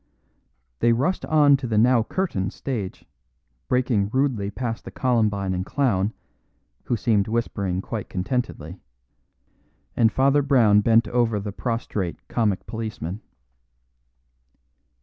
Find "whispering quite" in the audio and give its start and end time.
7.27-8.09